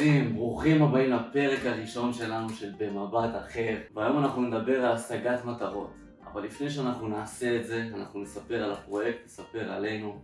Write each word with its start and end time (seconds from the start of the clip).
חיילים, 0.00 0.34
ברוכים 0.34 0.82
הבאים 0.82 1.10
לפרק 1.10 1.66
הראשון 1.66 2.12
שלנו 2.12 2.50
של 2.50 2.70
במבט 2.78 3.30
אחר. 3.36 3.76
והיום 3.94 4.18
אנחנו 4.18 4.42
נדבר 4.42 4.86
על 4.86 4.92
השגת 4.92 5.44
מטרות. 5.44 5.90
אבל 6.32 6.44
לפני 6.44 6.70
שאנחנו 6.70 7.08
נעשה 7.08 7.56
את 7.56 7.66
זה, 7.66 7.88
אנחנו 7.94 8.20
נספר 8.20 8.64
על 8.64 8.72
הפרויקט, 8.72 9.18
נספר 9.24 9.72
עלינו. 9.72 10.18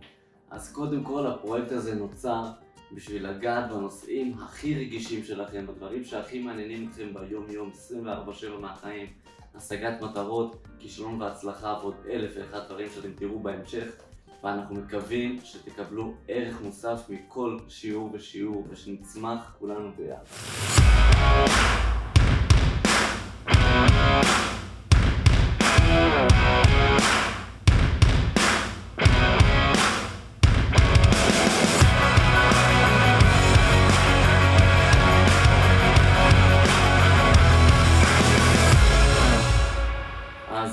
אז 0.51 0.73
קודם 0.73 1.03
כל 1.03 1.27
הפרויקט 1.27 1.71
הזה 1.71 1.95
נוצר 1.95 2.43
בשביל 2.91 3.29
לגעת 3.29 3.71
בנושאים 3.71 4.33
הכי 4.43 4.75
רגישים 4.75 5.23
שלכם, 5.23 5.67
בדברים 5.67 6.03
שהכי 6.03 6.39
מעניינים 6.39 6.89
אתכם 6.89 7.13
ביום 7.13 7.45
יום, 7.49 7.71
24/7 7.73 8.59
מהחיים. 8.61 9.07
השגת 9.55 10.01
מטרות, 10.01 10.67
כישלון 10.79 11.21
והצלחה 11.21 11.79
ועוד 11.81 11.95
אלף 12.09 12.31
ואחד 12.37 12.59
דברים 12.67 12.87
שאתם 12.95 13.11
תראו 13.15 13.39
בהמשך 13.39 14.06
ואנחנו 14.43 14.75
מקווים 14.75 15.39
שתקבלו 15.43 16.13
ערך 16.27 16.61
מוסף 16.61 17.01
מכל 17.09 17.57
שיעור 17.67 18.09
ושיעור 18.13 18.67
ושנצמח 18.69 19.55
כולנו 19.59 19.91
ביחד. 19.97 20.76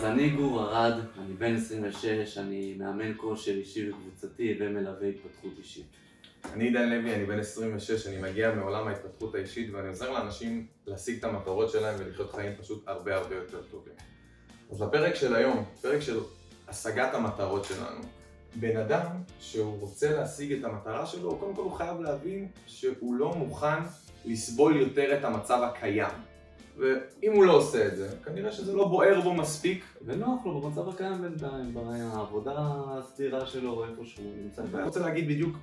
אני 0.05 0.31
גור 0.31 0.63
ארד, 0.63 0.93
אני 1.19 1.35
בן 1.35 1.57
26, 1.57 2.39
אני 2.39 2.75
מאמן 2.79 3.13
כושר 3.17 3.53
אישי 3.53 3.91
וקבוצתי 3.91 4.57
ומלווה 4.61 5.09
התפתחות 5.09 5.53
אישית. 5.59 5.87
אני 6.53 6.65
עידן 6.65 6.89
לוי, 6.89 7.15
אני 7.15 7.25
בן 7.25 7.39
26, 7.39 8.07
אני 8.07 8.21
מגיע 8.21 8.55
מעולם 8.55 8.89
ההתפתחות 8.89 9.35
האישית 9.35 9.71
ואני 9.73 9.89
עוזר 9.89 10.11
לאנשים 10.11 10.67
להשיג 10.87 11.19
את 11.19 11.25
המטרות 11.25 11.71
שלהם 11.71 11.95
ולחיות 11.99 12.33
חיים 12.33 12.53
פשוט 12.61 12.89
הרבה 12.89 13.17
הרבה 13.17 13.35
יותר 13.35 13.63
טובים. 13.71 13.95
אז 14.71 14.83
לפרק 14.83 15.15
של 15.15 15.35
היום, 15.35 15.65
פרק 15.83 16.01
של 16.01 16.21
השגת 16.69 17.15
המטרות 17.15 17.65
שלנו. 17.65 18.01
בן 18.55 18.77
אדם 18.77 19.07
שהוא 19.41 19.81
רוצה 19.81 20.13
להשיג 20.13 20.53
את 20.53 20.65
המטרה 20.65 21.07
שלו, 21.07 21.37
קודם 21.39 21.55
כל 21.55 21.63
הוא 21.63 21.73
חייב 21.73 22.01
להבין 22.01 22.49
שהוא 22.67 23.15
לא 23.15 23.35
מוכן 23.35 23.83
לסבול 24.25 24.77
יותר 24.77 25.19
את 25.19 25.25
המצב 25.25 25.63
הקיים. 25.63 26.34
ואם 26.77 27.33
הוא 27.33 27.45
לא 27.45 27.53
עושה 27.53 27.87
את 27.87 27.97
זה, 27.97 28.09
כנראה 28.25 28.53
שזה 28.53 28.73
לא 28.73 28.89
בוער 28.89 29.21
בו 29.21 29.35
מספיק. 29.35 29.85
ונוח 30.05 30.47
לו 30.47 30.61
במצב 30.61 30.89
הקיים 30.89 31.23
בינתיים, 31.23 31.75
בעבודה 31.75 32.55
הסדירה 32.89 33.47
שלו, 33.47 33.85
איפה 33.85 34.05
שהוא 34.05 34.27
נמצא. 34.43 34.63
ואני 34.71 34.85
רוצה 34.85 35.01
להגיד 35.01 35.29
בדיוק 35.29 35.57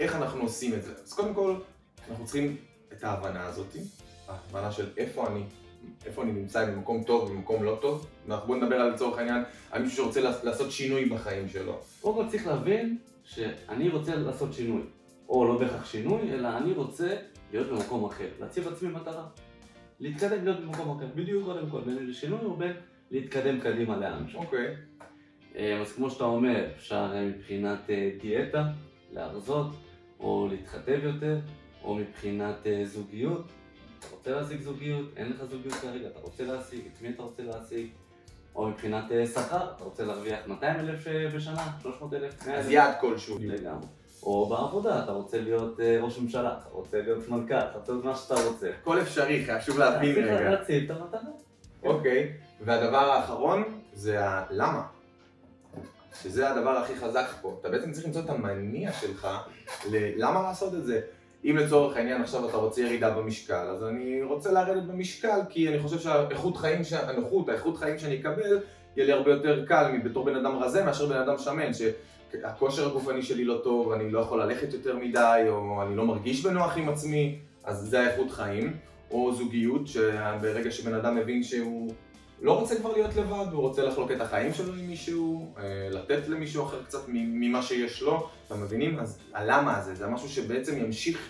איך 0.00 0.16
אנחנו 0.16 0.42
עושים 0.42 0.74
את 0.74 0.82
זה. 0.82 0.92
אז 1.04 1.12
קודם 1.12 1.34
כל, 1.34 1.54
אנחנו 2.10 2.24
צריכים 2.24 2.56
את 2.92 3.04
ההבנה 3.04 3.46
הזאת, 3.46 3.76
ההבנה 4.28 4.72
של 4.72 4.90
איפה 4.96 5.26
אני, 5.26 5.42
איפה 6.06 6.22
אני 6.22 6.32
נמצא 6.32 6.70
במקום 6.70 7.02
טוב 7.02 7.30
ובמקום 7.30 7.64
לא 7.64 7.78
טוב. 7.80 8.06
ואנחנו 8.26 8.46
בואו 8.46 8.58
נדבר 8.58 8.76
על 8.76 8.90
לצורך 8.92 9.18
העניין, 9.18 9.42
על 9.70 9.82
מישהו 9.82 9.96
שרוצה 9.96 10.20
לעשות 10.42 10.70
שינוי 10.70 11.04
בחיים 11.04 11.48
שלו. 11.48 11.80
קודם 12.00 12.14
כל 12.14 12.30
צריך 12.30 12.46
להבין 12.46 12.98
שאני 13.24 13.88
רוצה 13.88 14.16
לעשות 14.16 14.52
שינוי. 14.52 14.82
או 15.28 15.44
לא 15.44 15.58
בהכרח 15.58 15.84
שינוי, 15.84 16.32
אלא 16.32 16.48
אני 16.48 16.72
רוצה 16.72 17.16
להיות 17.52 17.68
במקום 17.68 18.04
אחר. 18.04 18.28
להציב 18.40 18.68
לעצמי 18.68 18.88
מטרה. 18.88 19.24
להתקדם 20.02 20.44
להיות 20.44 20.60
במקום 20.60 20.98
אחר. 20.98 21.06
בדיוק 21.14 21.44
קודם 21.44 21.70
כל, 21.70 21.80
בין 21.80 22.06
לשינוי 22.06 22.40
או 22.44 22.56
בין 22.56 22.72
להתקדם 23.10 23.60
קדימה 23.60 23.96
לאנשהו. 23.96 24.40
אוקיי. 24.40 24.74
אז 25.80 25.92
כמו 25.92 26.10
שאתה 26.10 26.24
אומר, 26.24 26.66
אפשר 26.76 27.12
אה, 27.14 27.24
מבחינת 27.24 27.90
אה, 27.90 28.10
דיאטה, 28.20 28.64
להרזות, 29.12 29.66
או 30.20 30.48
להתחתב 30.50 31.00
יותר, 31.02 31.38
או 31.84 31.94
מבחינת 31.94 32.66
אה, 32.66 32.84
זוגיות. 32.84 33.46
אתה 33.98 34.06
רוצה 34.10 34.30
להשיג 34.30 34.60
זוגיות, 34.60 35.06
אין 35.16 35.32
לך 35.32 35.44
זוגיות 35.44 35.74
כרגע, 35.74 36.06
אתה 36.06 36.20
רוצה 36.20 36.44
להשיג, 36.44 36.80
את 36.86 37.02
מי 37.02 37.08
אתה 37.08 37.22
רוצה 37.22 37.42
להשיג? 37.42 37.86
או 38.54 38.68
מבחינת 38.68 39.04
שכר, 39.34 39.70
אתה 39.76 39.84
רוצה 39.84 40.04
להרוויח 40.04 40.38
200 40.46 40.80
אלף 40.80 41.06
בשנה, 41.34 41.72
300 41.82 42.14
אלף, 42.14 42.46
100 42.46 42.54
אלף. 42.54 42.64
אז 42.64 42.70
יעד 42.70 42.94
כלשהו. 43.00 43.38
לגמרי. 43.40 43.86
או 44.22 44.46
בעבודה, 44.46 45.04
אתה 45.04 45.12
רוצה 45.12 45.40
להיות 45.40 45.80
ראש 46.02 46.18
ממשלה, 46.18 46.54
אתה 46.60 46.68
רוצה 46.72 47.02
להיות 47.02 47.28
מנכ"ל, 47.28 47.54
אתה 47.54 47.78
רוצה 47.78 47.92
להיות 47.92 48.04
מה 48.04 48.16
שאתה 48.16 48.34
רוצה. 48.48 48.70
הכל 48.82 49.00
אפשרי, 49.00 49.44
חשוב 49.46 49.78
להבין 49.78 50.14
צריך 50.14 50.26
רגע. 50.26 50.50
להציב 50.50 50.90
את 50.90 50.96
המטרה. 51.00 51.20
אוקיי, 51.82 52.32
והדבר 52.64 52.96
האחרון 53.10 53.62
זה 53.92 54.16
הלמה. 54.28 54.82
שזה 56.22 56.50
הדבר 56.50 56.70
הכי 56.70 56.96
חזק 56.96 57.26
פה. 57.40 57.56
אתה 57.60 57.68
בעצם 57.68 57.92
צריך 57.92 58.06
למצוא 58.06 58.20
את 58.24 58.30
המניע 58.30 58.92
שלך 58.92 59.28
ללמה 59.90 60.42
לעשות 60.42 60.74
את 60.74 60.84
זה. 60.84 61.00
אם 61.44 61.56
לצורך 61.56 61.96
העניין 61.96 62.22
עכשיו 62.22 62.48
אתה 62.48 62.56
רוצה 62.56 62.80
ירידה 62.80 63.10
במשקל, 63.10 63.54
אז 63.54 63.84
אני 63.84 64.22
רוצה 64.22 64.52
לרדת 64.52 64.82
במשקל 64.82 65.40
כי 65.50 65.68
אני 65.68 65.78
חושב 65.78 65.98
שהאיכות 65.98 66.56
חיים, 66.56 66.84
ש- 66.84 66.92
הנוחות, 66.92 67.48
האיכות 67.48 67.76
חיים 67.76 67.98
שאני 67.98 68.20
אקבל, 68.20 68.60
יהיה 68.96 69.06
לי 69.06 69.12
הרבה 69.12 69.30
יותר 69.30 69.66
קל 69.66 69.84
בתור 70.04 70.24
בן 70.24 70.36
אדם 70.36 70.56
רזה 70.58 70.84
מאשר 70.84 71.06
בן 71.06 71.16
אדם 71.16 71.38
שמן, 71.38 71.70
שהכושר 72.32 72.86
הגופני 72.86 73.22
שלי 73.22 73.44
לא 73.44 73.60
טוב, 73.64 73.92
אני 73.92 74.10
לא 74.10 74.20
יכול 74.20 74.42
ללכת 74.42 74.72
יותר 74.72 74.96
מדי, 74.96 75.44
או 75.48 75.82
אני 75.82 75.96
לא 75.96 76.06
מרגיש 76.06 76.46
בנוח 76.46 76.76
עם 76.76 76.88
עצמי, 76.88 77.38
אז 77.64 77.78
זה 77.78 78.00
האיכות 78.00 78.30
חיים. 78.30 78.76
או 79.12 79.34
זוגיות, 79.34 79.86
שברגע 79.86 80.70
שבן 80.70 80.94
אדם 80.94 81.16
מבין 81.16 81.42
שהוא 81.42 81.92
לא 82.40 82.60
רוצה 82.60 82.76
כבר 82.76 82.92
להיות 82.92 83.16
לבד, 83.16 83.46
הוא 83.52 83.60
רוצה 83.60 83.82
לחלוק 83.82 84.10
את 84.10 84.20
החיים 84.20 84.54
שלו 84.54 84.74
עם 84.74 84.86
מישהו, 84.86 85.54
אה, 85.58 85.88
לתת 85.90 86.28
למישהו 86.28 86.64
אחר 86.64 86.82
קצת 86.82 86.98
ממה 87.08 87.62
שיש 87.62 88.02
לו, 88.02 88.28
אתם 88.46 88.62
מבינים? 88.62 88.98
אז 88.98 89.18
הלמה 89.32 89.76
הזה, 89.76 89.94
זה 89.94 90.06
משהו 90.06 90.28
שבעצם 90.28 90.78
ימשיך, 90.78 91.28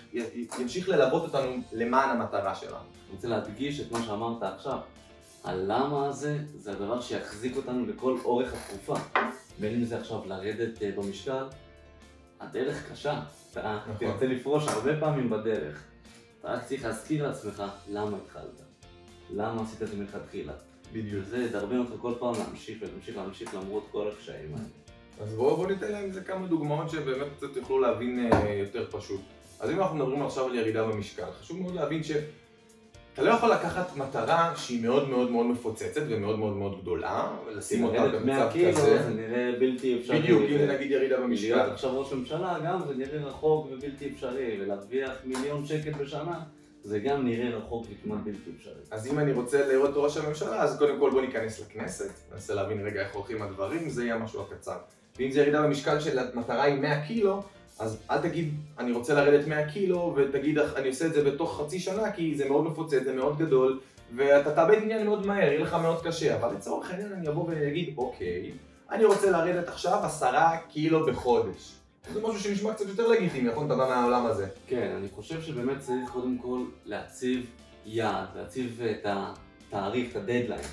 ימשיך 0.59 0.89
ללוות 0.89 1.23
אותנו 1.23 1.57
למען 1.73 2.11
המטרה 2.11 2.55
שלנו. 2.55 2.77
אני 2.77 3.15
רוצה 3.15 3.29
להדגיש 3.29 3.81
את 3.81 3.93
מה 3.93 4.03
שאמרת 4.03 4.43
עכשיו. 4.43 4.79
הלמה 5.45 6.07
הזה, 6.07 6.39
זה 6.57 6.73
הדבר 6.73 7.01
שיחזיק 7.01 7.57
אותנו 7.57 7.87
לכל 7.87 8.17
אורך 8.25 8.55
התקופה. 8.55 8.95
בין 9.59 9.75
אם 9.75 9.85
זה 9.85 9.99
עכשיו 9.99 10.21
לרדת 10.27 10.83
אה, 10.83 10.91
במשקל, 10.97 11.45
הדרך 12.41 12.93
קשה. 12.93 13.21
אתה 13.53 13.79
נכון. 13.83 13.95
תרצה 13.99 14.27
לפרוש 14.27 14.69
הרבה 14.69 15.01
פעמים 15.01 15.31
בדרך. 15.31 15.85
אתה 16.41 16.53
רק 16.53 16.65
צריך 16.65 16.85
להזכיר 16.85 17.27
לעצמך 17.27 17.63
למה 17.89 18.17
התחלת. 18.17 18.63
למה 19.31 19.63
עשית 19.63 19.83
את 19.83 19.89
זה 19.89 19.97
מלכתחילה. 19.97 20.53
בדיוק. 20.93 21.25
וזה 21.27 21.45
ידרבן 21.45 21.79
אותך 21.79 21.93
כל 22.01 22.13
פעם 22.19 22.35
להמשיך 22.39 22.79
ולהמשיך 22.81 23.17
להמשיך 23.17 23.55
למרות 23.55 23.89
כל 23.93 24.09
הקשיים 24.09 24.55
האלה. 24.55 24.65
אז 25.21 25.35
בואו 25.35 25.57
בוא 25.57 25.67
ניתן 25.67 25.93
להם 25.93 26.05
איזה 26.05 26.21
כמה 26.21 26.47
דוגמאות 26.47 26.91
שבאמת 26.91 27.27
קצת 27.37 27.57
יוכלו 27.57 27.81
להבין 27.81 28.33
אה, 28.33 28.53
יותר 28.53 28.87
פשוט. 28.91 29.21
אז 29.61 29.71
אם 29.71 29.81
אנחנו 29.81 29.97
מדברים 29.97 30.23
עכשיו 30.23 30.47
על 30.47 30.55
ירידה 30.55 30.87
במשקל, 30.87 31.33
חשוב 31.41 31.61
מאוד 31.61 31.75
להבין 31.75 32.03
שאתה 33.13 33.23
לא 33.23 33.31
יכול 33.31 33.51
לקחת 33.53 33.97
מטרה 33.97 34.53
שהיא 34.57 34.83
מאוד 34.83 35.09
מאוד 35.09 35.31
מאוד 35.31 35.47
מפוצצת 35.47 36.03
ומאוד 36.09 36.39
מאוד 36.39 36.57
מאוד 36.57 36.81
גדולה, 36.83 37.31
ולשים 37.47 37.85
אותה 37.85 37.97
לרדת 37.97 38.25
100 38.25 38.47
במצב 38.47 38.79
כזה. 38.79 39.03
זה 39.03 39.11
נראה 39.11 39.53
בלתי 39.61 40.01
אפשרי. 40.01 40.21
בדיוק, 40.21 40.43
הנה 40.49 40.75
נגיד 40.75 40.91
ירידה 40.91 41.17
להיות 41.17 41.31
במשקל. 41.31 41.61
עכשיו 41.61 42.01
ראש 42.01 42.13
ממשלה 42.13 42.59
גם 42.65 42.81
זה 42.89 42.95
נראה 42.95 43.25
רחוק 43.25 43.69
ובלתי 43.73 44.11
אפשרי, 44.15 44.59
ולהרוויח 44.61 45.11
מיליון 45.25 45.67
שקל 45.67 45.91
בשנה 45.91 46.41
זה 46.85 46.99
גם 46.99 47.25
נראה 47.25 47.57
רחוק 47.57 47.87
וכמעט 47.91 48.19
בלתי 48.25 48.51
אפשרי. 48.57 48.73
אז 48.91 49.07
אם 49.07 49.19
אני 49.19 49.33
רוצה 49.33 49.69
לראות 49.69 49.91
את 49.91 49.97
ראש 49.97 50.17
הממשלה, 50.17 50.63
אז 50.63 50.79
קודם 50.79 50.99
כל 50.99 51.11
בוא 51.11 51.21
ניכנס 51.21 51.61
לכנסת, 51.61 52.11
ננסה 52.33 52.55
להבין 52.55 52.87
רגע 52.87 53.01
איך 53.01 53.15
הולכים 53.15 53.43
הדברים, 53.43 53.89
זה 53.89 54.05
יהיה 54.05 54.15
המשהו 54.15 54.43
הקצר. 54.43 54.77
ואם 55.19 55.31
זה 55.31 55.41
ירידה 55.41 55.63
במשקל 55.63 56.01
של 56.01 56.19
המטרה 56.19 56.63
היא 56.63 56.81
100 56.81 57.07
קילו, 57.07 57.43
אז 57.83 57.99
אל 58.11 58.19
תגיד 58.19 58.55
אני 58.79 58.93
רוצה 58.93 59.15
לרדת 59.15 59.47
100 59.47 59.69
קילו, 59.69 60.15
ותגיד 60.17 60.59
אני 60.59 60.89
עושה 60.89 61.07
את 61.07 61.15
זה 61.15 61.25
בתוך 61.25 61.61
חצי 61.61 61.81
שנה, 61.81 62.13
כי 62.13 62.35
זה 62.35 62.49
מאוד 62.49 62.65
מפוצץ, 62.65 63.03
זה 63.05 63.13
מאוד 63.13 63.39
גדול, 63.39 63.81
ואתה 64.17 64.55
תאבד 64.55 64.79
עניין 64.83 65.07
מאוד 65.07 65.27
מהר, 65.27 65.49
יהיה 65.53 65.61
לך 65.61 65.75
מאוד 65.75 66.03
קשה. 66.03 66.37
אבל 66.37 66.55
לצורך 66.55 66.91
העניין 66.91 67.13
אני 67.13 67.29
אבוא 67.29 67.49
ואגיד, 67.49 67.95
אוקיי, 67.97 68.51
אני 68.91 69.05
רוצה 69.05 69.31
לרדת 69.31 69.69
עכשיו 69.69 69.99
10 70.05 70.27
קילו 70.69 71.07
בחודש. 71.07 71.73
זה 72.13 72.21
משהו 72.23 72.41
שנשמע 72.41 72.75
קצת 72.75 72.89
יותר 72.89 73.09
לגיטימי, 73.09 73.51
נכון? 73.51 73.67
אתה 73.67 73.75
בא 73.75 73.89
מהעולם 73.89 74.27
הזה. 74.27 74.47
כן, 74.67 74.95
אני 74.99 75.09
חושב 75.09 75.43
שבאמת 75.43 75.79
צריך 75.79 76.11
קודם 76.11 76.39
כל 76.39 76.61
להציב 76.85 77.47
יעד, 77.87 78.29
להציב 78.37 78.83
את 78.91 79.07
התאריך, 79.07 80.11
את 80.11 80.17
הדדליין. 80.17 80.65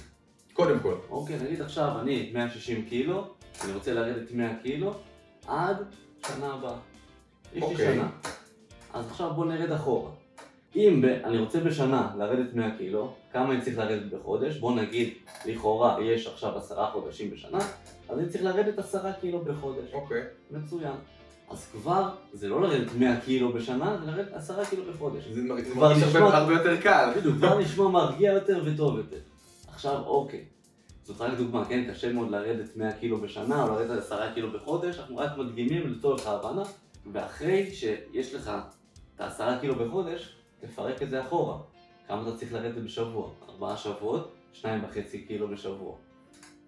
קודם 0.53 0.79
כל. 0.79 0.95
אוקיי, 1.09 1.37
נגיד 1.45 1.61
עכשיו 1.61 1.99
אני 2.01 2.31
160 2.33 2.85
קילו, 2.85 3.27
אני 3.63 3.73
רוצה 3.73 3.93
לרדת 3.93 4.31
100 4.31 4.49
קילו 4.63 4.93
עד 5.47 5.77
שנה 6.27 6.53
הבאה. 6.53 6.75
יש 7.53 7.63
לי 7.63 7.69
אוקיי. 7.71 7.95
שנה. 7.95 8.09
אז 8.93 9.05
עכשיו 9.11 9.33
בוא 9.33 9.45
נרד 9.45 9.71
אחורה. 9.71 10.11
אם 10.75 11.01
ב, 11.01 11.05
אני 11.05 11.37
רוצה 11.37 11.59
בשנה 11.59 12.11
לרדת 12.17 12.53
100 12.53 12.77
קילו, 12.77 13.13
כמה 13.33 13.53
אני 13.53 13.61
צריך 13.61 13.77
לרדת 13.77 14.13
בחודש? 14.13 14.57
בוא 14.57 14.75
נגיד, 14.75 15.13
לכאורה 15.45 15.97
יש 16.03 16.27
עכשיו 16.27 16.57
עשרה 16.57 16.91
חודשים 16.91 17.31
בשנה, 17.31 17.57
אז 18.09 18.19
אני 18.19 18.29
צריך 18.29 18.43
לרדת 18.43 18.79
עשרה 18.79 19.13
קילו 19.13 19.39
בחודש. 19.39 19.93
אוקיי. 19.93 20.21
מצוין. 20.51 20.91
אז 21.49 21.67
כבר, 21.71 22.09
זה 22.33 22.47
לא 22.47 22.61
לרדת 22.61 22.87
100 22.97 23.19
קילו 23.21 23.53
בשנה, 23.53 23.97
זה 24.05 24.11
לרדת 24.11 24.33
עשרה 24.33 24.65
קילו 24.65 24.83
בחודש. 24.93 25.23
זה 25.27 25.41
מרגיש 25.41 25.67
כבר 25.73 25.93
נשמע- 25.97 26.19
הרבה 26.19 26.53
יותר 26.53 26.81
קל. 26.81 27.13
בדיוק, 27.17 27.35
כבר 27.35 27.59
נשמע 27.59 27.87
מרגיע 27.87 28.31
יותר 28.33 28.61
וטוב 28.65 28.97
יותר. 28.97 29.17
עכשיו, 29.73 30.03
אוקיי. 30.05 30.43
זאת 31.03 31.21
רק 31.21 31.37
דוגמה, 31.37 31.65
כן? 31.65 31.91
קשה 31.91 32.13
מאוד 32.13 32.31
לרדת 32.31 32.77
100 32.77 32.91
קילו 32.93 33.17
בשנה, 33.21 33.63
או 33.63 33.67
לרדת 33.69 33.99
10 33.99 34.33
קילו 34.33 34.51
בחודש, 34.51 34.99
אנחנו 34.99 35.17
רק 35.17 35.37
מדגימים 35.37 35.93
לצורך 35.93 36.27
ההבנה, 36.27 36.63
ואחרי 37.13 37.71
שיש 37.71 38.33
לך 38.35 38.51
את 39.15 39.21
ה-10 39.21 39.59
קילו 39.61 39.75
בחודש, 39.75 40.35
תפרק 40.61 41.01
את 41.03 41.09
זה 41.09 41.21
אחורה. 41.21 41.57
כמה 42.07 42.21
אתה 42.27 42.37
צריך 42.37 42.53
לרדת 42.53 42.77
בשבוע? 42.83 43.29
ארבעה 43.49 43.77
שבועות, 43.77 44.31
שניים 44.53 44.83
וחצי 44.83 45.21
קילו 45.21 45.47
בשבוע. 45.47 45.95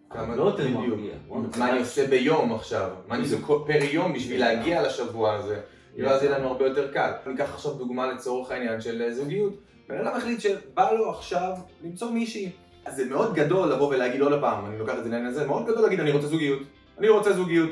כמה- 0.09 0.35
לא 0.35 0.43
יותר. 0.43 0.67
מרגיע. 0.69 1.13
בואנה, 1.27 1.47
מה 1.57 1.69
אני 1.71 1.79
עושה 1.79 2.07
ביום 2.07 2.53
עכשיו? 2.53 2.89
מה 3.07 3.15
אני 3.15 3.23
עושה 3.23 3.37
פר 3.47 3.83
יום 3.91 4.13
בשביל 4.13 4.39
להגיע 4.39 4.81
לשבוע 4.87 5.33
הזה? 5.33 5.61
ואז 5.97 6.23
יהיה 6.23 6.37
לנו 6.37 6.47
הרבה 6.47 6.67
יותר 6.67 6.91
קל. 6.93 7.11
ניקח 7.27 7.53
עכשיו 7.53 7.73
דוגמה 7.73 8.13
לצורך 8.13 8.51
העניין 8.51 8.81
של 8.81 9.01
אה, 9.01 9.13
זוגיות. 9.13 9.53
בן 9.89 9.97
אדם 9.97 10.15
החליט 10.17 10.39
שבא 10.41 10.91
לו 10.91 11.09
עכשיו 11.11 11.51
למצוא 11.83 12.11
מישהי. 12.11 12.49
אז 12.85 12.95
זה 12.95 13.05
מאוד 13.05 13.33
גדול 13.35 13.71
לבוא 13.71 13.87
ולהגיד 13.87 14.21
עוד 14.21 14.41
פעם, 14.41 14.65
אני 14.65 14.79
לוקח 14.79 14.93
את 14.97 15.03
זה 15.03 15.09
לעניין 15.09 15.25
הזה, 15.25 15.47
מאוד 15.47 15.65
גדול 15.67 15.81
להגיד 15.81 15.99
אני 15.99 16.11
רוצה 16.11 16.27
זוגיות. 16.27 16.59
אני 16.99 17.09
רוצה 17.09 17.33
זוגיות. 17.33 17.69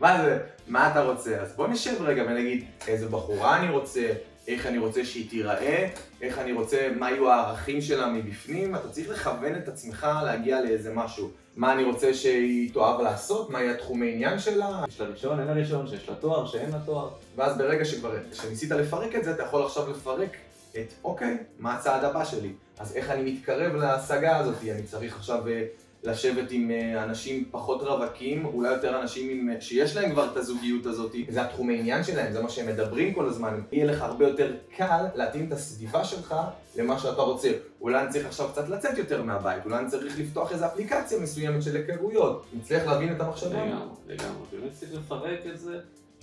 מה 0.00 0.22
זה? 0.22 0.38
מה 0.68 0.90
אתה 0.90 1.02
רוצה? 1.02 1.40
אז 1.40 1.52
בוא 1.56 1.68
נשב 1.68 2.02
רגע 2.02 2.22
ונגיד 2.22 2.64
איזה 2.88 3.08
בחורה 3.08 3.56
אני 3.56 3.70
רוצה, 3.70 4.12
איך 4.48 4.66
אני 4.66 4.78
רוצה 4.78 5.04
שהיא 5.04 5.30
תיראה, 5.30 5.88
איך 6.22 6.38
אני 6.38 6.52
רוצה, 6.52 6.88
מה 6.96 7.10
יהיו 7.10 7.30
הערכים 7.30 7.80
שלה 7.80 8.06
מבפנים, 8.06 8.74
אתה 8.74 8.88
צריך 8.88 9.08
לכוון 9.08 9.56
את 9.56 9.68
עצמך 9.68 10.06
להגיע 10.24 10.60
לאיזה 10.60 10.94
משהו. 10.94 11.30
מה 11.56 11.72
אני 11.72 11.84
רוצה 11.84 12.14
שהיא 12.14 12.74
תאהב 12.74 13.00
לעשות, 13.00 13.50
מה 13.50 13.62
יהיה 13.62 13.72
התחומי 13.72 14.12
עניין 14.12 14.38
שלה, 14.38 14.84
יש 14.88 15.00
לה 15.00 15.06
רישיון, 15.06 15.38
אין 15.40 15.48
לה 15.48 15.54
רישיון, 15.54 15.86
שיש 15.86 16.08
לה 16.08 16.14
תואר, 16.14 16.46
שאין 16.46 16.70
לה 16.70 16.78
תואר. 16.84 17.08
ואז 17.36 17.58
ברגע 17.58 17.84
שכבר, 17.84 18.16
כשניסית 18.32 18.70
לפרק 18.70 19.14
את 19.16 19.24
זה, 19.24 19.30
אתה 19.30 19.42
יכול 19.42 19.64
עכשיו 19.64 19.90
לפרק 19.90 20.36
את, 20.72 20.92
אוקיי, 21.04 21.36
מה 21.58 21.74
הצעד 21.74 22.04
הבא 22.04 22.24
שלי? 22.24 22.52
אז 22.78 22.96
איך 22.96 23.10
אני 23.10 23.32
מתקרב 23.32 23.74
להשגה 23.74 24.36
הזאת? 24.36 24.54
אני 24.70 24.82
צריך 24.82 25.16
עכשיו 25.16 25.48
אה, 25.48 25.64
לשבת 26.04 26.50
עם 26.50 26.70
אה, 26.70 27.04
אנשים 27.04 27.44
פחות 27.50 27.82
רווקים, 27.82 28.44
אולי 28.44 28.68
יותר 28.68 29.00
אנשים 29.00 29.30
עם, 29.30 29.50
אה, 29.50 29.60
שיש 29.60 29.96
להם 29.96 30.10
כבר 30.10 30.30
את 30.32 30.36
הזוגיות 30.36 30.86
הזאת, 30.86 31.14
זה 31.28 31.42
התחומי 31.42 31.78
עניין 31.78 32.04
שלהם, 32.04 32.32
זה 32.32 32.42
מה 32.42 32.48
שהם 32.48 32.66
מדברים 32.66 33.14
כל 33.14 33.26
הזמן. 33.26 33.60
יהיה 33.72 33.86
לך 33.86 34.02
הרבה 34.02 34.28
יותר 34.28 34.52
קל 34.76 35.04
להתאים 35.14 35.46
את 35.46 35.52
הסביבה 35.52 36.04
שלך 36.04 36.34
למה 36.76 36.98
שאתה 36.98 37.22
רוצה. 37.22 37.52
אולי 37.80 38.02
אני 38.02 38.10
צריך 38.10 38.26
עכשיו 38.26 38.48
קצת 38.48 38.68
לצאת 38.68 38.98
יותר 38.98 39.22
מהבית, 39.22 39.64
אולי 39.64 39.78
אני 39.78 39.90
צריך 39.90 40.18
לפתוח 40.18 40.52
איזו 40.52 40.66
אפליקציה 40.66 41.18
מסוימת 41.20 41.62
של 41.62 41.76
היכרויות. 41.76 42.46
נצליח 42.52 42.86
להבין 42.86 43.12
את 43.16 43.20
המחשבה? 43.20 43.64
לגמרי, 43.66 43.86
לגמרי. 44.06 44.46
באמת 44.52 44.72
צריך 44.72 44.94
לפרק 44.94 45.40
את 45.52 45.58
זה 45.58 45.78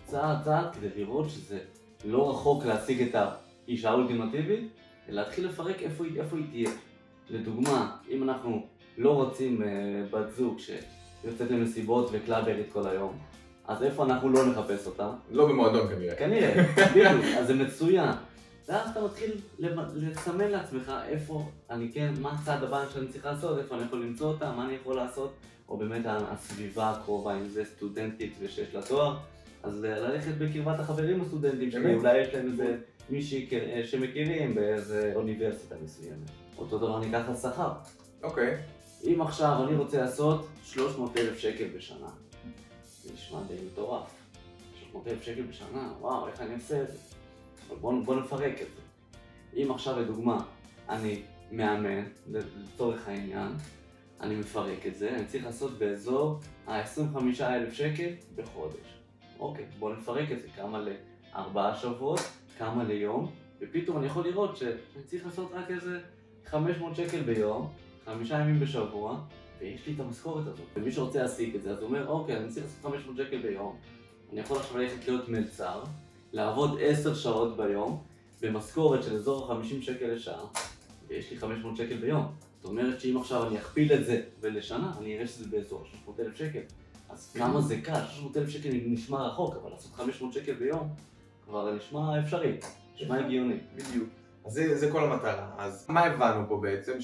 צעד 0.06 0.44
צעד 0.44 0.76
כדי 0.76 0.90
לראות 0.96 1.30
שזה 1.30 1.60
לא 2.06 2.30
רחוק 2.30 2.66
להשיג 2.66 3.02
את 3.02 3.16
האישה 3.68 3.90
האולטימטיבית, 3.90 4.70
להתחיל 5.10 5.48
לפרק 5.48 5.82
איפה 5.82 6.04
איפה 6.18 6.38
היא 6.38 6.46
תהיה. 6.52 6.70
לדוגמה, 7.30 7.98
אם 8.10 8.24
אנחנו 8.24 8.68
לא 8.98 9.16
רוצים 9.16 9.64
אה, 9.64 9.68
בת 10.12 10.32
זוג 10.38 10.58
שיוצאת 10.60 11.52
למסיבות 11.52 12.10
וקלאברית 12.12 12.72
כל 12.74 12.88
היום, 12.88 13.18
אז 13.68 13.84
איפה 13.84 14.04
אנחנו 14.06 14.30
לא 14.30 14.46
נחפש 14.52 14.88
אותה? 14.88 15.12
לא 15.32 15.48
במועדון 15.48 15.88
כנראה. 15.90 16.16
כנראה, 16.16 16.64
בדיוק, 16.92 17.26
אז 17.38 17.48
זה 17.48 17.54
מצוין. 17.54 18.10
ואז 18.70 18.90
אתה 18.90 19.04
מתחיל 19.06 19.32
לסמן 19.96 20.48
לעצמך 20.52 20.92
איפה 21.08 21.46
אני 21.70 21.92
כן, 21.94 22.14
מה 22.22 22.38
הצעד 22.42 22.64
הבא 22.64 22.84
שאני 22.94 23.08
צריך 23.08 23.26
לעשות, 23.26 23.58
איפה 23.60 23.76
אני 23.76 23.84
יכול 23.84 24.02
למצוא 24.02 24.28
אותה, 24.28 24.52
מה 24.52 24.66
אני 24.66 24.74
יכול 24.74 24.96
לעשות, 24.96 25.34
או 25.70 25.78
באמת 25.78 26.02
הסביבה 26.06 26.90
הקרובה, 26.92 27.36
אם 27.38 27.48
זה 27.48 27.66
סטודנטית 27.66 28.34
ושיש 28.42 28.76
לה 28.76 28.82
תואר, 28.82 29.18
אז 29.64 29.82
ל- 29.84 29.88
ללכת 30.08 30.32
בקרבת 30.38 30.80
החברים 30.80 31.22
הסטודנטים 31.22 31.72
שלי? 31.72 31.96
אולי 31.96 32.18
יש 32.22 32.34
להם 32.34 32.46
איזה 32.46 32.78
מישהי 33.10 33.48
כ- 33.50 33.90
שמכירים 33.90 34.56
באיזה 34.56 35.12
אוניברסיטה 35.16 35.76
מסוימת. 35.84 36.30
אותו 36.58 36.78
דבר 36.78 37.00
ניקח 37.00 37.22
על 37.28 37.36
שכר. 37.36 37.72
אוקיי. 38.24 38.58
אם 39.08 39.22
עכשיו 39.22 39.64
אני 39.68 39.76
רוצה 39.76 40.02
לעשות 40.02 40.48
300 40.64 41.18
אלף 41.18 41.40
שקל 41.40 41.68
בשנה, 41.78 42.10
זה 43.04 43.14
נשמע 43.14 43.40
די 43.48 43.56
מטורף. 43.72 44.12
300 44.80 45.08
אלף 45.08 45.24
שקל 45.24 45.42
בשנה, 45.42 45.94
וואו, 46.00 46.28
איך 46.28 46.42
אני 46.42 46.54
עושה 46.54 46.82
את 46.82 46.88
זה? 46.88 46.98
אבל 47.70 47.78
בואו 47.78 48.04
בוא 48.04 48.16
נפרק 48.16 48.62
את 48.62 48.68
זה. 48.76 48.82
אם 49.54 49.72
עכשיו 49.72 50.00
לדוגמה 50.00 50.44
אני 50.90 51.22
מאמן, 51.52 52.04
לצורך 52.32 53.08
העניין, 53.08 53.52
אני 54.22 54.36
מפרק 54.36 54.88
את 54.88 54.96
זה, 54.96 55.10
אני 55.10 55.26
צריך 55.26 55.46
לעשות 55.46 55.72
באזור 55.78 56.40
ה-25 56.68 57.18
אלף 57.42 57.74
שקל 57.74 58.10
בחודש. 58.36 59.00
אוקיי, 59.40 59.66
בואו 59.80 59.94
נפרק 59.94 60.32
את 60.32 60.42
זה, 60.42 60.48
כמה 60.56 60.86
לארבעה 61.34 61.76
שבועות, 61.76 62.20
כמה 62.58 62.84
ליום, 62.84 63.32
ופתאום 63.62 63.98
אני 63.98 64.06
יכול 64.06 64.24
לראות 64.24 64.58
שאני 64.58 65.04
צריך 65.06 65.26
לעשות 65.26 65.52
רק 65.54 65.72
איזה 65.72 66.00
500 66.46 66.96
שקל 66.96 67.22
ביום, 67.22 67.70
חמישה 68.06 68.40
ימים 68.40 68.60
בשבוע, 68.60 69.20
ויש 69.60 69.88
לי 69.88 69.94
את 69.94 70.00
המשכורת 70.00 70.48
הזאת. 70.48 70.66
ומי 70.76 70.92
שרוצה 70.92 71.22
להשיג 71.22 71.56
את 71.56 71.62
זה, 71.62 71.72
אז 71.72 71.78
הוא 71.78 71.88
אומר, 71.88 72.08
אוקיי, 72.08 72.38
אני 72.38 72.50
צריך 72.50 72.66
לעשות 72.66 72.92
500 72.92 73.18
שקל 73.18 73.38
ביום, 73.42 73.76
אני 74.32 74.40
יכול 74.40 74.58
עכשיו 74.58 74.78
ללכת 74.78 75.08
להיות 75.08 75.30
מלצר, 75.30 75.84
לעבוד 76.34 76.78
10 76.82 77.14
שעות 77.14 77.58
ביום, 77.58 78.04
במשכורת 78.42 79.04
של 79.04 79.16
אזור 79.16 79.54
ה-50 79.54 79.82
שקל 79.82 80.06
לשעה, 80.06 80.46
ויש 81.08 81.32
לי 81.32 81.38
500 81.38 81.78
שקל 81.78 81.98
ביום. 81.98 82.26
זאת 82.62 82.70
אומרת 82.70 83.02
שאם 83.02 83.18
עכשיו 83.18 83.48
אני 83.48 83.58
אכפיל 83.58 83.94
את 83.94 84.06
זה 84.06 84.22
ולשנה, 84.40 84.94
אני 85.00 85.16
אראה 85.16 85.28
שזה 85.28 85.46
באזור 85.50 85.86
600 85.86 86.20
אלף 86.20 86.36
שקל. 86.36 86.60
אז 87.10 87.34
כמה 87.38 87.62
זה 87.62 87.82
קל, 87.82 88.06
600 88.10 88.38
אלף 88.38 88.50
שקל 88.50 88.70
נשמע 88.86 89.28
רחוק, 89.28 89.56
אבל 89.62 89.72
לעשות 89.72 89.94
500 89.94 90.34
שקל 90.34 90.54
ביום, 90.54 90.90
כבר 91.46 91.76
נשמע 91.76 92.20
אפשרי, 92.20 92.58
נשמע 92.96 93.20
הגיוני. 93.20 93.58
בדיוק. 93.76 94.10
אז 94.46 94.54
זה, 94.54 94.78
זה 94.78 94.92
כל 94.92 95.12
המטרה. 95.12 95.52
אז 95.58 95.86
מה 95.90 96.02
הבנו 96.02 96.48
פה 96.48 96.60
בעצם? 96.62 97.02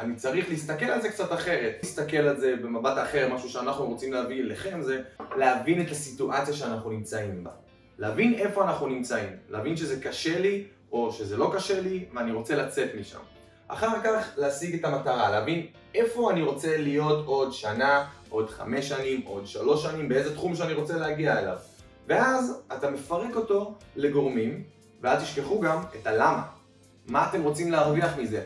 שאני 0.00 0.16
צריך 0.16 0.48
להסתכל 0.48 0.84
על 0.84 1.02
זה 1.02 1.08
קצת 1.08 1.32
אחרת. 1.32 1.74
להסתכל 1.82 2.16
על 2.16 2.40
זה 2.40 2.54
במבט 2.62 2.98
אחר, 3.02 3.34
משהו 3.34 3.48
שאנחנו 3.48 3.86
רוצים 3.86 4.12
להביא 4.12 4.42
אליכם, 4.42 4.82
זה 4.82 5.02
להבין 5.36 5.80
את 5.80 5.90
הסיטואציה 5.90 6.54
שאנחנו 6.54 6.90
נמצאים 6.90 7.44
בה. 7.44 7.50
להבין 7.98 8.34
איפה 8.34 8.64
אנחנו 8.64 8.86
נמצאים. 8.86 9.28
להבין 9.48 9.76
שזה 9.76 10.00
קשה 10.00 10.38
לי, 10.38 10.64
או 10.92 11.12
שזה 11.12 11.36
לא 11.36 11.52
קשה 11.54 11.80
לי, 11.80 12.04
ואני 12.14 12.32
רוצה 12.32 12.56
לצאת 12.56 12.90
משם. 13.00 13.18
אחר 13.68 14.02
כך 14.04 14.32
להשיג 14.36 14.74
את 14.74 14.84
המטרה, 14.84 15.30
להבין 15.30 15.66
איפה 15.94 16.30
אני 16.30 16.42
רוצה 16.42 16.76
להיות 16.76 17.26
עוד 17.26 17.52
שנה, 17.52 18.06
עוד 18.28 18.50
חמש 18.50 18.88
שנים, 18.88 19.20
עוד 19.24 19.46
שלוש 19.46 19.82
שנים, 19.82 20.08
באיזה 20.08 20.34
תחום 20.34 20.54
שאני 20.54 20.72
רוצה 20.72 20.96
להגיע 20.96 21.38
אליו. 21.38 21.56
ואז 22.06 22.62
אתה 22.72 22.90
מפרק 22.90 23.36
אותו 23.36 23.74
לגורמים, 23.96 24.62
ואל 25.00 25.16
תשכחו 25.16 25.60
גם 25.60 25.82
את 26.00 26.06
הלמה. 26.06 26.42
מה 27.06 27.28
אתם 27.28 27.42
רוצים 27.42 27.72
להרוויח 27.72 28.18
מזה? 28.18 28.42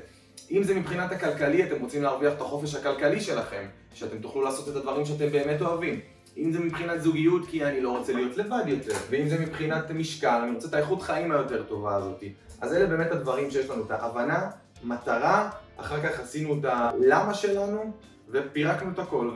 אם 0.50 0.62
זה 0.62 0.74
מבחינת 0.74 1.12
הכלכלי, 1.12 1.64
אתם 1.64 1.80
רוצים 1.80 2.02
להרוויח 2.02 2.32
את 2.32 2.40
החופש 2.40 2.74
הכלכלי 2.74 3.20
שלכם, 3.20 3.66
שאתם 3.94 4.18
תוכלו 4.18 4.42
לעשות 4.42 4.68
את 4.68 4.76
הדברים 4.76 5.06
שאתם 5.06 5.30
באמת 5.30 5.62
אוהבים. 5.62 6.00
אם 6.36 6.52
זה 6.52 6.58
מבחינת 6.58 7.02
זוגיות, 7.02 7.46
כי 7.46 7.64
אני 7.64 7.80
לא 7.80 7.98
רוצה 7.98 8.12
להיות 8.12 8.36
לבד 8.36 8.64
יותר, 8.66 8.94
ואם 9.10 9.28
זה 9.28 9.38
מבחינת 9.38 9.90
משקל, 9.90 10.40
אני 10.42 10.54
רוצה 10.54 10.68
את 10.68 10.74
האיכות 10.74 11.02
חיים 11.02 11.32
היותר 11.32 11.62
טובה 11.62 11.96
הזאת. 11.96 12.24
אז 12.60 12.74
אלה 12.74 12.86
באמת 12.86 13.10
הדברים 13.10 13.50
שיש 13.50 13.70
לנו, 13.70 13.84
את 13.84 13.90
ההבנה, 13.90 14.50
מטרה, 14.84 15.50
אחר 15.76 16.02
כך 16.02 16.20
עשינו 16.20 16.58
את 16.58 16.64
הלמה 16.64 17.34
שלנו, 17.34 17.92
ופירקנו 18.28 18.90
את 18.90 18.98
הכל, 18.98 19.30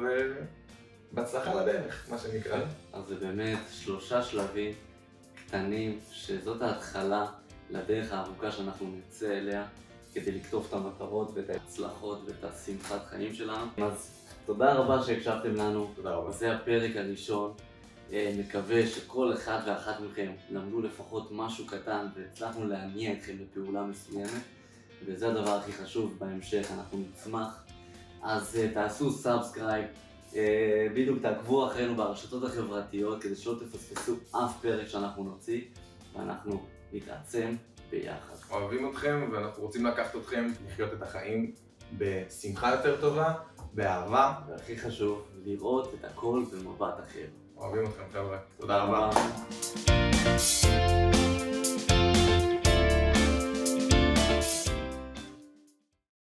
ובהצלחה 1.12 1.54
לדרך, 1.54 2.06
מה 2.10 2.18
שנקרא. 2.18 2.58
אז 2.92 3.04
זה 3.08 3.14
באמת 3.14 3.58
שלושה 3.70 4.22
שלבים 4.22 4.72
קטנים, 5.46 5.98
שזאת 6.10 6.62
ההתחלה 6.62 7.26
לדרך 7.70 8.12
הארוכה 8.12 8.50
שאנחנו 8.50 8.86
נצא 8.98 9.26
אליה 9.26 9.64
כדי 10.16 10.32
לקטוף 10.32 10.68
את 10.68 10.72
המטרות 10.72 11.30
ואת 11.34 11.50
ההצלחות 11.50 12.22
ואת 12.26 12.44
השמחת 12.44 13.06
חיים 13.06 13.34
שלנו. 13.34 13.66
אז 13.82 14.10
תודה 14.46 14.74
רבה 14.74 15.02
שהקשבתם 15.02 15.54
לנו, 15.54 15.90
תודה 15.94 16.14
רבה. 16.14 16.30
זה 16.30 16.52
הפרק 16.52 16.96
הראשון. 16.96 17.52
אה, 18.12 18.34
מקווה 18.38 18.86
שכל 18.86 19.32
אחד 19.34 19.60
ואחת 19.66 20.00
מכם 20.00 20.32
למדו 20.50 20.80
לפחות 20.80 21.28
משהו 21.32 21.66
קטן 21.66 22.06
והצלחנו 22.16 22.66
להניע 22.66 23.12
אתכם 23.12 23.32
לפעולה 23.40 23.82
מסוימת 23.82 24.42
וזה 25.06 25.28
הדבר 25.28 25.50
הכי 25.50 25.72
חשוב 25.72 26.16
בהמשך, 26.18 26.70
אנחנו 26.78 26.98
נצמח. 26.98 27.64
אז 28.22 28.56
אה, 28.56 28.70
תעשו 28.74 29.10
subscribe, 29.10 29.84
אה, 30.36 30.86
בדיוק 30.94 31.22
תעקבו 31.22 31.66
אחרינו 31.66 31.96
ברשתות 31.96 32.44
החברתיות 32.44 33.22
כדי 33.22 33.36
שלא 33.36 33.54
תפספסו 33.60 34.14
אף 34.30 34.60
פרק 34.62 34.88
שאנחנו 34.88 35.24
נוציא 35.24 35.60
ואנחנו 36.14 36.66
נתעצם 36.92 37.54
ביחד. 37.90 38.34
אוהבים 38.50 38.90
אתכם, 38.90 39.28
ואנחנו 39.32 39.62
רוצים 39.62 39.86
לקחת 39.86 40.16
אתכם 40.16 40.46
לחיות 40.66 40.92
את 40.92 41.02
החיים 41.02 41.52
בשמחה 41.98 42.70
יותר 42.70 43.00
טובה, 43.00 43.32
באהבה. 43.72 44.34
והכי 44.48 44.78
חשוב, 44.78 45.22
לראות 45.44 45.94
את 45.94 46.04
הכל 46.04 46.42
במבט 46.52 47.00
אחר. 47.00 47.26
אוהבים 47.56 47.84
אתכם 47.84 48.02
חבר'ה. 48.12 48.38
תודה 48.58 48.82
רבה. 48.82 48.98
רבה. 48.98 50.65